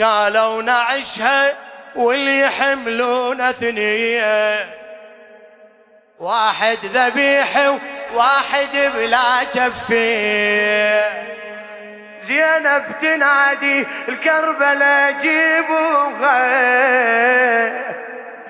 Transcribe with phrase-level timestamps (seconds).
[0.00, 1.52] شالوا نعشها
[1.96, 4.56] واللي يحملون ثنيه
[6.18, 7.56] واحد ذبيح
[8.14, 11.04] وواحد بلا كفيه
[12.26, 16.46] زينب تنادي الكربلة جيبوها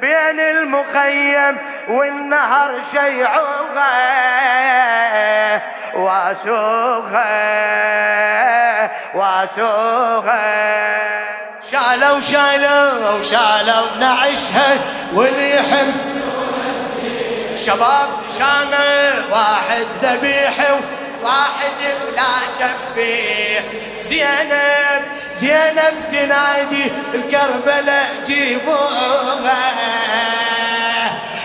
[0.01, 1.57] بين المخيم
[1.89, 3.91] والنهر شيعوها.
[5.95, 7.31] واسوها
[9.15, 10.51] واسوها.
[11.69, 14.79] شالوا شالوا شالوا نعشها
[15.15, 15.93] واليحم
[17.57, 20.71] شباب شامل واحد ذبيح
[21.23, 23.61] واحد بلا كفي
[24.01, 25.03] زينب
[25.35, 29.63] زينب تنادي الكربلة جيبوها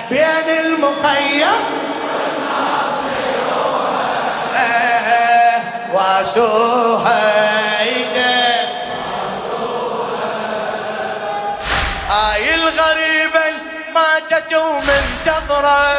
[0.10, 1.86] بين المخيم
[5.94, 7.75] واسوها.
[14.46, 15.96] ماتت ومنتظرة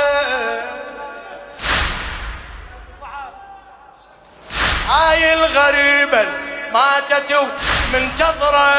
[4.89, 6.27] هاي الغريبة
[6.73, 8.71] ماتت ومنتظرة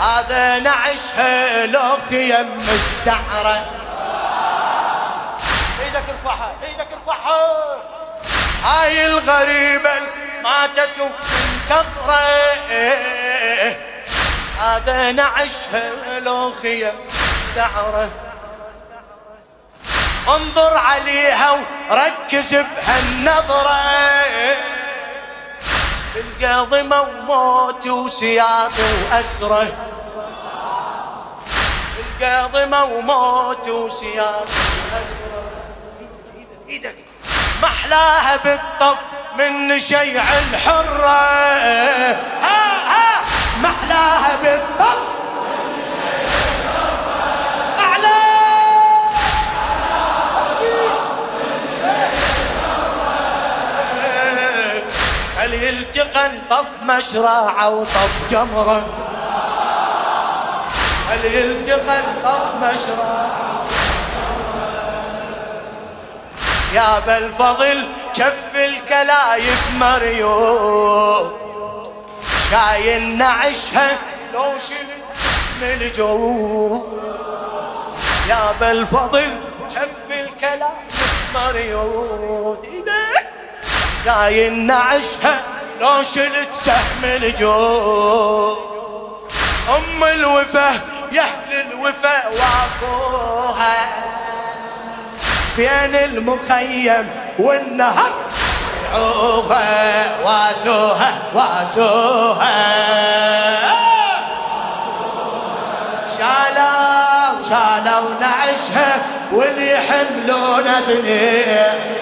[0.00, 3.66] هذا نعشها لو خيم مستعرة.
[5.84, 7.76] إيدك ارفعها إيدك ارفعها
[8.64, 9.92] هاي الغريبة
[10.44, 12.22] ماتت ومنتظرة
[14.60, 16.94] هذا نعشها لو خيم
[17.52, 18.08] مستعرة
[20.28, 21.58] انظر عليها
[21.90, 23.82] وركز بهالنظرة.
[26.16, 29.72] القاضمة وموت وسياط وأسرة.
[31.98, 34.48] القاضمة وموت وسياط
[34.92, 35.42] وأسرة.
[36.00, 36.96] إيدك إيدك.
[37.62, 38.98] محلاها بالطف
[39.38, 41.20] من شيع الحرة.
[42.42, 43.22] ها ها.
[43.62, 45.21] محلاها بالطف
[55.42, 58.86] هل يلتقى طف مشرع وطف جمرة؟
[61.08, 63.30] هل يلتقى طف مشرع
[66.74, 71.32] يا بالفضل كف الكلايف مريوط
[72.50, 73.98] شاين نعشها
[74.34, 75.02] لو شلت
[75.60, 76.82] من الجو
[78.28, 79.36] يا بالفضل
[79.70, 82.71] كف الكلايف إيدك
[84.04, 85.40] شاين نعشها
[85.80, 88.56] لو شلت سهم الجو
[89.76, 90.70] أم الوفا
[91.12, 93.74] يا أهل الوفا وافوها
[95.56, 98.12] بين المخيم والنهر
[98.94, 102.62] عوفا واسوها واسوها
[106.18, 109.02] شالوا شالوا نعشها
[109.32, 111.96] واللي يحملون أثنين.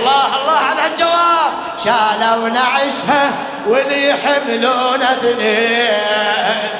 [0.00, 1.52] الله الله على الجواب.
[1.84, 3.32] شالوا نعشها
[3.66, 6.70] واللي يحملون اثنين.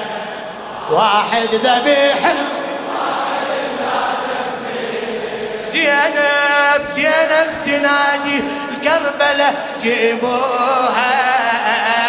[0.90, 2.18] واحد ذبيح
[5.62, 11.12] زينب زينب تنادي الكربلة جيبوها.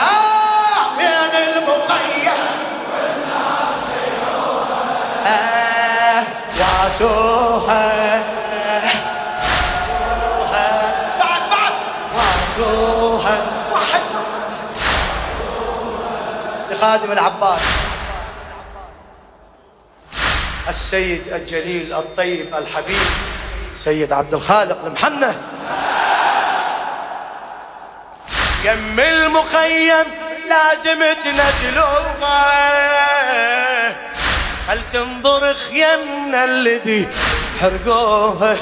[0.01, 2.33] آه، بين المقيم.
[5.27, 6.23] آه،
[6.59, 8.40] واسوها.
[16.81, 17.61] لخادم العباس.
[20.69, 23.07] السيد الجليل الطيب الحبيب
[23.73, 25.41] سيد عبد الخالق المحنة.
[28.65, 30.05] يم المخيم
[30.49, 32.51] لازم تنزلوها
[34.67, 37.07] هل تنظر خيمنا الذي
[37.61, 38.57] حرقوها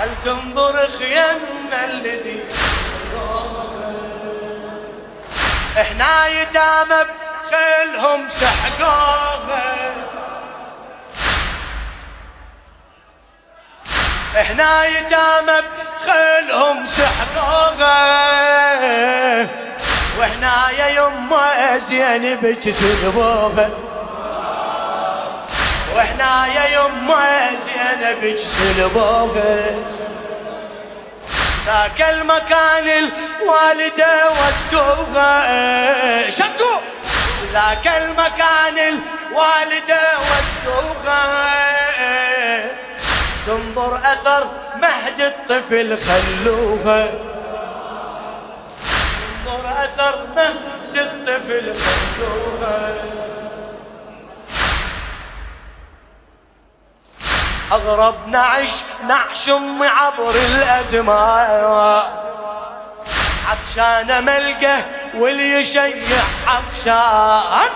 [0.00, 2.40] هل تنظر خيمنا الذي
[5.80, 9.94] إحنا يتامى بخيلهم سحقوها.
[14.40, 18.22] إحنا يتامى بخيلهم سحقوها.
[20.18, 23.70] وإحنا يا يما زينب تسلبوها
[25.94, 29.70] وإحنا يا يما زينب تسلبوها
[31.66, 36.80] ذاك المكان الوالدة ودوها شكو
[37.52, 41.22] ذاك المكان الوالدة ودوها
[43.46, 47.10] تنظر أثر مهد الطفل خلوها.
[49.44, 52.94] تنظر أثر مهد الطفل خلوها.
[57.72, 58.70] أغرب نعش
[59.08, 62.02] نعش أمي عبر الأزمان.
[63.48, 64.84] عطشان ملقه
[65.14, 67.70] واللي يشيع عطشان.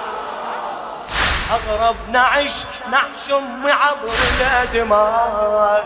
[1.52, 2.52] أغرب نعش
[2.90, 5.82] نعش أمي عبر الأزمان.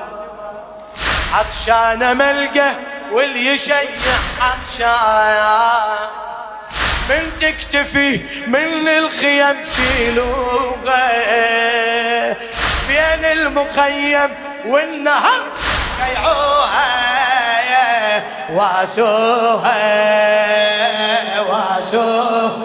[1.34, 2.74] عطشان ملقه
[3.12, 3.82] واللي يشيع
[4.40, 6.08] عطشان.
[7.08, 11.10] من تكتفي من الخيم شيلوها
[12.90, 14.30] بين المخيم
[14.66, 15.42] والنهر.
[15.96, 16.90] شيعوها
[18.50, 19.78] واسوها
[21.40, 22.60] واسوها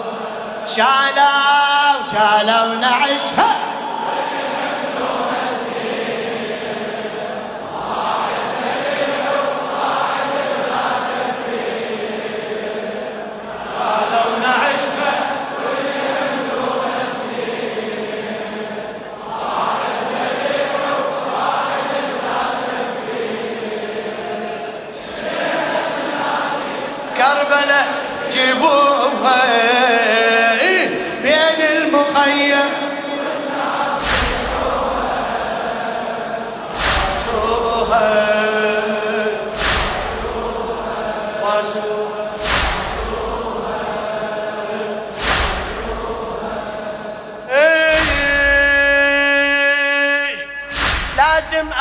[0.66, 3.55] شالوا شالوا نعشها.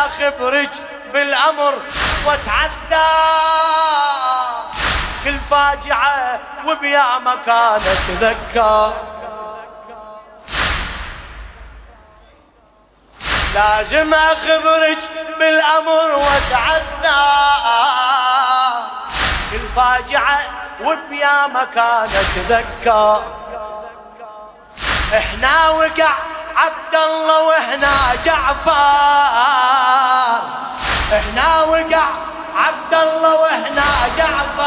[0.06, 0.72] لازم اخبرك
[1.14, 1.74] بالأمر
[2.26, 3.12] واتعذى
[5.24, 8.94] كل فاجعة وبيا مكان اتذكر
[13.56, 15.00] لازم اخبرك
[15.40, 17.26] بالأمر واتعذى
[19.52, 20.40] كل فاجعة
[20.82, 23.24] وبيا مكان اتذكر
[25.18, 26.14] إحنا وقع
[26.58, 28.72] عبد الله وإحنا جعفر.
[31.14, 32.06] إحنا وقع
[32.56, 34.66] عبد الله وإحنا جعفر.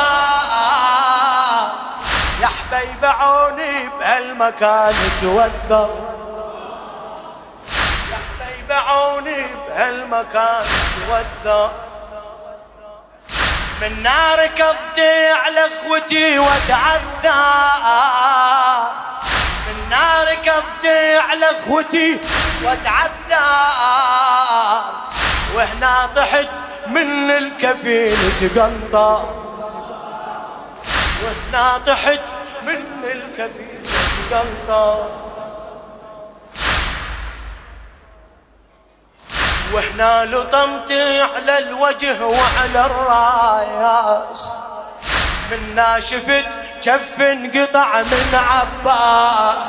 [2.41, 5.91] يا حبيب عوني بهالمكان توثر.
[8.11, 10.65] يا حبيب عوني بهالمكان
[11.07, 11.71] توثر.
[13.81, 17.45] من نار قضي على أخوتي وتعثى
[19.89, 22.19] من نار قضي على اخوتي
[22.65, 23.49] وتعثى
[25.55, 26.49] وهنا طحت
[26.87, 29.25] من الكفيل تقنطى
[31.25, 32.21] وهنا طحت
[32.63, 33.81] من الكفيل
[34.31, 35.09] تقنطى
[39.73, 44.55] وهنا لطمتي على الوجه وعلى الراس.
[45.51, 46.49] منا شفت
[46.83, 49.69] كف انقطع من عباس.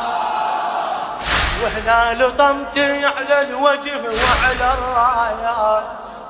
[1.64, 6.26] وهنا لطمتي على الوجه وعلى الراس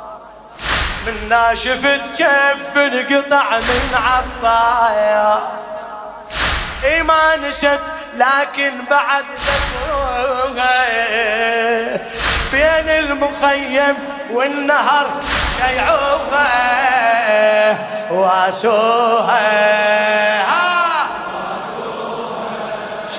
[1.07, 5.41] منا شفت كيف انقطع من عباس.
[6.83, 7.79] اي ما نست
[8.17, 10.79] لكن بعد ذكرها
[12.51, 13.95] بين المخيم
[14.31, 15.07] والنهر
[15.57, 16.47] شيعوها
[18.11, 19.39] واسوها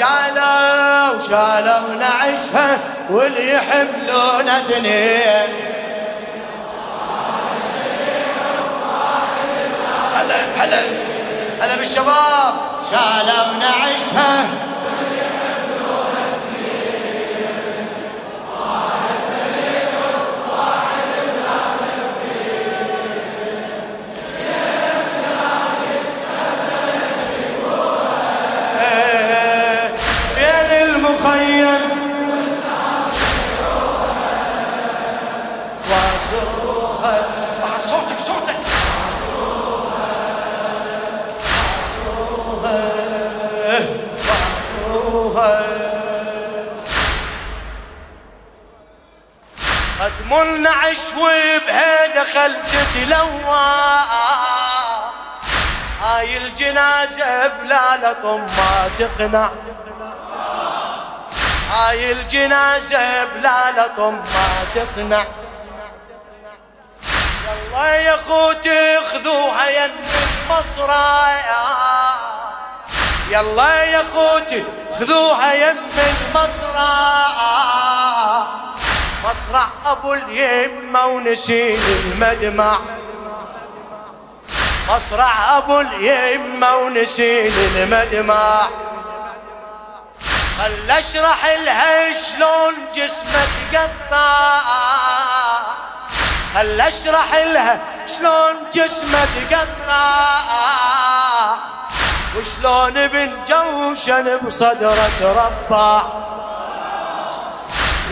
[0.01, 2.79] شالوا شالوا نعشها
[3.11, 5.51] واللي يحملون اثنين.
[10.17, 10.83] هلا هلا
[11.61, 12.55] هلا بالشباب.
[12.91, 14.45] شالوا نعشها
[50.41, 54.01] قدم النعش وبها دخلت تتلوى
[56.03, 59.51] هاي الجنازة بلا لطم ما تقنع.
[61.71, 65.25] هاي الجنازة بلا لطم ما تقنع.
[67.47, 69.91] يلا يا أخوتي خذوها ين
[70.51, 71.39] المصرى
[73.31, 74.65] يلا يا أخوتي
[74.99, 77.30] خذوها يم المصرى
[79.31, 82.79] مصرع أبو اليمة ونسيل المدمع.
[84.89, 88.69] مصرع أبو اليمة ونسيل المدمع.
[90.59, 94.61] خل أشرح لها شلون جسمه تقطع.
[96.55, 100.31] خل أشرح لها شلون جسمه تقطع.
[102.37, 106.03] وشلون ابن جوشن بصدره تربع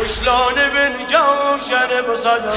[0.00, 2.56] وشلون ابن جوشن بصدره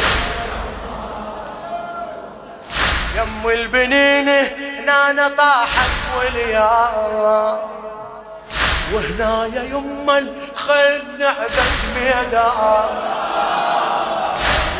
[3.15, 6.69] يم البنين هنا طاحت واليا
[8.93, 11.61] وهنا يا يما الخيل نعبت
[11.95, 12.89] ميدان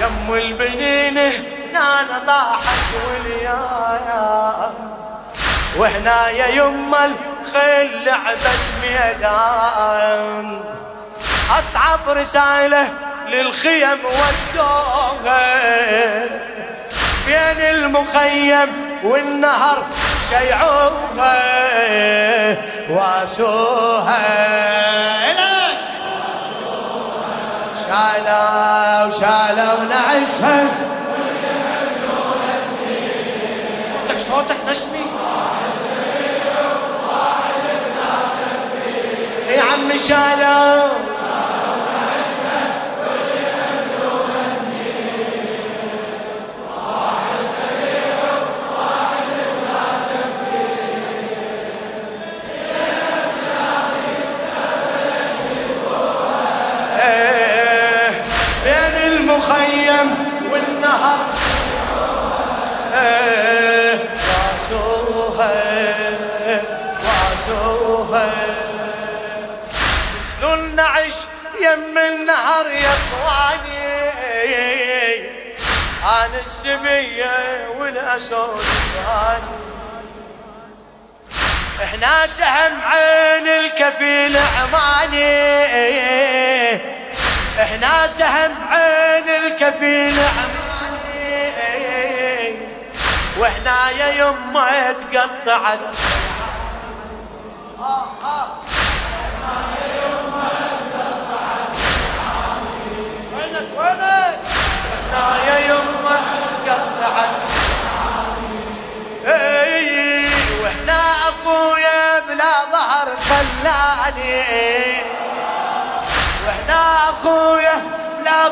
[0.02, 3.62] يم البنين هنا طاحت واليا
[5.78, 10.64] وهنا يا يما الخيل لعبت ميدان
[11.58, 12.90] أصعب رسالة
[13.28, 15.62] للخيم ودوها
[17.26, 18.70] بين المخيم
[19.04, 19.84] والنهر
[20.30, 21.42] شيعوها
[22.90, 24.22] واسوها.
[27.76, 30.68] شالوا شالوا نعشها
[34.08, 35.06] صوتك صوتك نشمي.
[39.50, 41.11] يا عم شالوا.
[73.12, 73.92] اخواني
[76.04, 78.62] أنا السبية والاسود
[79.06, 79.62] ثاني
[81.84, 85.66] إحنا سهم عين الكفيل عماني
[87.62, 90.62] إحنا سهم عين الكفيل عماني
[93.38, 95.80] وإحنا يا يمه تقطعت.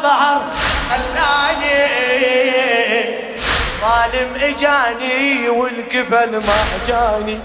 [0.01, 0.41] ظهر
[0.89, 1.89] خلاني
[3.82, 7.39] ظالم إجاني والكفل ما جاني.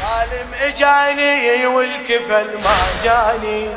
[0.00, 3.76] ظالم إجاني والكفل ما جاني.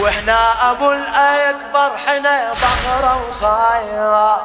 [0.00, 4.40] وإحنا أبو الأكبر حنا ظهره وصايح.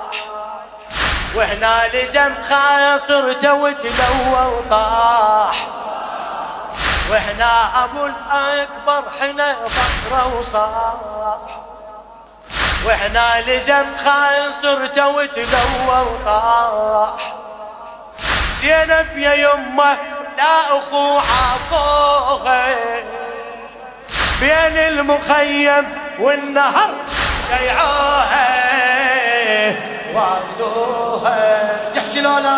[1.35, 5.67] وإحنا لزم خاصرته وتلوى وطاح.
[7.11, 9.55] وإحنا أبو الأكبر حنا
[10.09, 11.61] ظهره وصاح.
[12.85, 17.33] وإحنا لزم خاصرته وتلوى وطاح.
[18.61, 19.97] زينب يا يمه
[20.37, 22.75] لا اخو عافوها
[24.39, 26.89] بين المخيم والنهر
[27.49, 28.47] شيعوها
[30.13, 32.57] واسوها تحكي لولا؟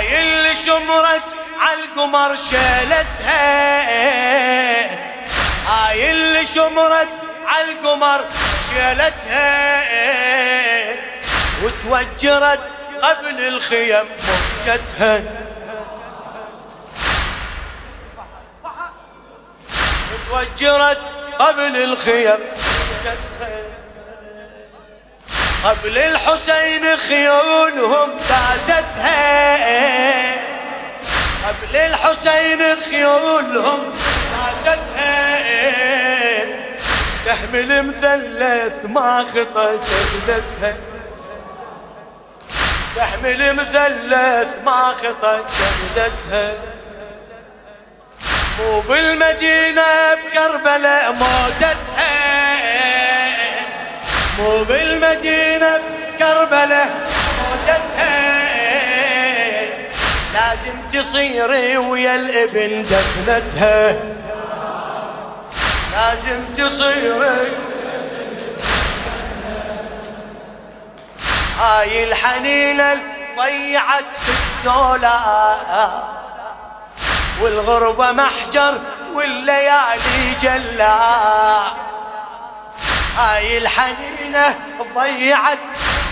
[0.00, 1.22] هاي اللي شمرت
[1.60, 3.40] عالقمر شيلتها
[5.66, 7.08] هاي اللي شمرت
[7.46, 8.24] عالقمر
[8.70, 9.72] شيلتها
[11.62, 12.60] وتوجرت
[13.02, 15.22] قبل الخيم مهجتها.
[20.32, 23.59] وتوجرت قبل الخيم مهجتها.
[25.64, 30.34] قبل الحسين خيولهم داستها
[31.48, 33.78] قبل الحسين خيولهم
[34.32, 35.36] داستها
[37.24, 40.76] سهم المثلث ما خطى جبلتها
[42.96, 46.52] سهم المثلث ما خطى جبلتها
[48.58, 52.10] مو بالمدينة بكربلاء موتتها.
[54.38, 57.08] مو بالمدينة بكربلاء
[57.38, 58.30] موتتها.
[60.34, 63.96] لازم تصيري ويا الابن دفنتها.
[65.92, 67.52] لازم تصيري
[71.60, 72.96] هاي الحنينة
[73.36, 76.02] ضيعت ست دولار
[77.40, 78.80] والغربة محجر
[79.14, 80.98] والليالي جلا
[83.18, 84.54] هاي الحنينة
[84.94, 85.58] ضيعت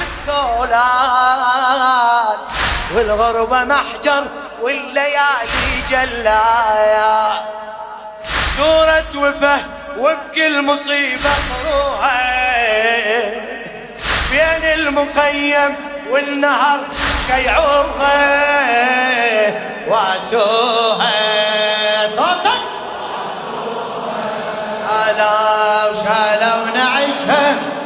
[0.01, 1.59] التولاد
[2.95, 4.27] والغربة محجر
[4.63, 6.41] والليالي جلا
[8.57, 9.61] سورة وفه
[9.99, 12.19] وبكل مصيبة مروها
[14.31, 15.77] بين المخيم
[16.11, 16.81] والنهر
[17.27, 18.19] شيعوها
[19.89, 21.13] واسوها
[22.07, 22.59] صوتا
[24.91, 26.48] شالوا شالوا
[27.29, 27.78] time.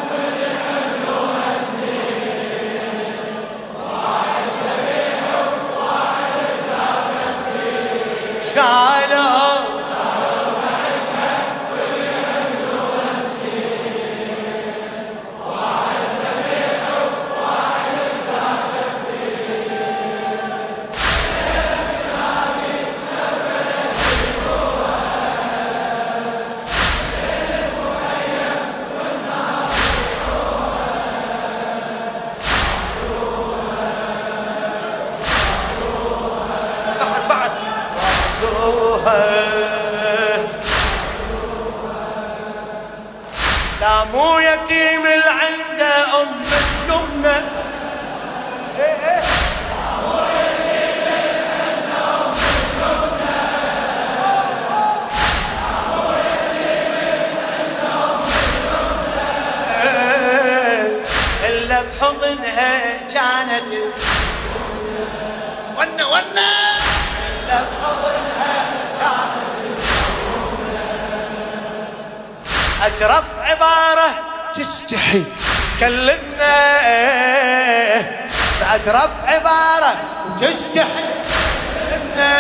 [44.13, 47.43] مو يتيم العنده ام مثلنا
[61.49, 63.73] إلا بحضنها كانت.
[65.77, 66.53] ونا ونا
[67.29, 68.55] إلا بحضنها
[68.99, 69.43] كانت.
[72.83, 73.25] اجرف
[73.63, 74.15] عبارة
[74.55, 75.25] تستحي.
[75.81, 76.55] كلمنا
[78.75, 79.95] اجرف عبارة
[80.27, 81.05] وتستحي.
[81.91, 82.33] كلمنا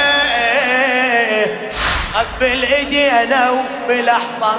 [2.14, 4.54] قبل ايدينا وبلحظه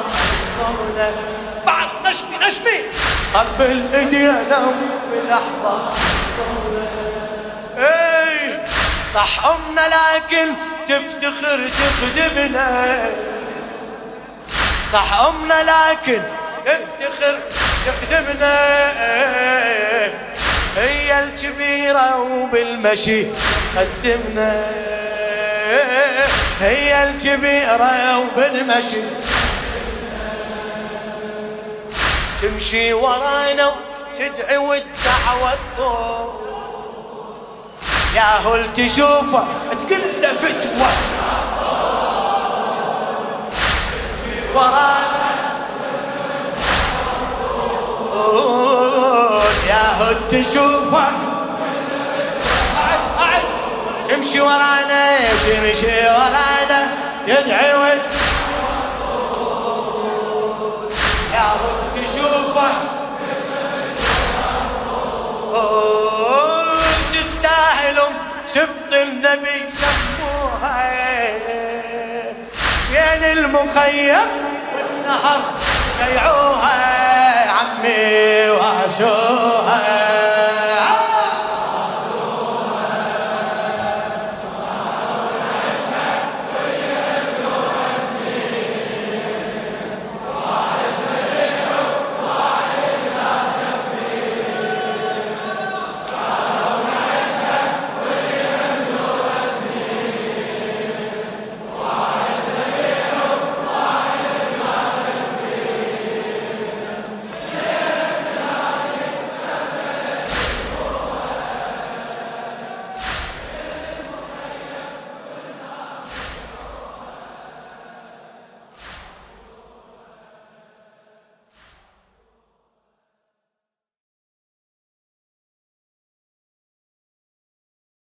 [1.65, 2.80] بعد نشمي نشمي
[3.34, 5.91] قبل ايدينا وبلحظه
[7.78, 8.60] إي
[9.13, 10.54] صح أمنا لكن
[10.88, 13.10] تفتخر تخدمنا
[14.93, 16.21] صح أمنا لكن
[16.65, 17.39] تفتخر
[17.86, 18.56] تخدمنا
[20.78, 23.26] هي الكبيرة وبالمشي
[23.78, 24.65] قدمنا.
[26.62, 29.02] هي الكبيرة وبالمشي.
[32.41, 36.43] تمشي ورانا وتدعي والدعوة تطول
[38.15, 40.91] يا هل تشوفه تقل له فتوى.
[44.56, 45.22] ورانا
[49.69, 51.07] يا هل تشوفه.
[54.09, 56.79] تمشي ورانا تمشي ورانا
[57.27, 58.01] تدعي ود
[61.33, 62.69] يا هل تشوفه.
[67.13, 68.09] تستاهلوا
[68.45, 70.91] سبط النبي سموها.
[72.91, 74.27] بين المخيم
[74.73, 75.41] والنهر.
[76.04, 79.82] شيعوها عمي واسوها